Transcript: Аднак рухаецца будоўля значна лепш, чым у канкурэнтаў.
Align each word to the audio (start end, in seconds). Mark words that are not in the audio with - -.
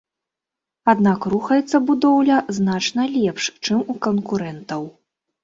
Аднак 0.93 1.27
рухаецца 1.33 1.81
будоўля 1.89 2.37
значна 2.59 3.03
лепш, 3.19 3.43
чым 3.65 3.87
у 3.97 3.99
канкурэнтаў. 4.09 4.91